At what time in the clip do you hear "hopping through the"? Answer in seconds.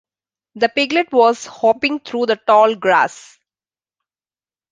1.45-2.35